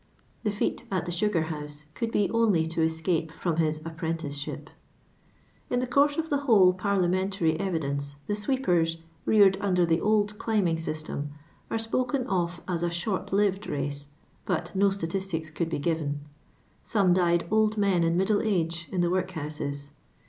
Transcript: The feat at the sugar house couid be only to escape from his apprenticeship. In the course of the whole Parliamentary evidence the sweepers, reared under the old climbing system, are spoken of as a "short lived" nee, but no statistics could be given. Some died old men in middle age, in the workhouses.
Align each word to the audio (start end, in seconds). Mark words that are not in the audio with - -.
The 0.43 0.51
feat 0.51 0.83
at 0.89 1.05
the 1.05 1.11
sugar 1.11 1.43
house 1.43 1.85
couid 1.93 2.11
be 2.11 2.27
only 2.31 2.65
to 2.65 2.81
escape 2.81 3.31
from 3.31 3.57
his 3.57 3.77
apprenticeship. 3.85 4.71
In 5.69 5.79
the 5.79 5.85
course 5.85 6.17
of 6.17 6.31
the 6.31 6.39
whole 6.39 6.73
Parliamentary 6.73 7.59
evidence 7.59 8.15
the 8.25 8.33
sweepers, 8.33 8.97
reared 9.25 9.59
under 9.61 9.85
the 9.85 10.01
old 10.01 10.39
climbing 10.39 10.79
system, 10.79 11.33
are 11.69 11.77
spoken 11.77 12.25
of 12.25 12.61
as 12.67 12.81
a 12.81 12.89
"short 12.89 13.31
lived" 13.31 13.69
nee, 13.69 13.93
but 14.43 14.75
no 14.75 14.89
statistics 14.89 15.51
could 15.51 15.69
be 15.69 15.77
given. 15.77 16.21
Some 16.83 17.13
died 17.13 17.45
old 17.51 17.77
men 17.77 18.03
in 18.03 18.17
middle 18.17 18.41
age, 18.41 18.89
in 18.91 19.01
the 19.01 19.11
workhouses. 19.11 19.91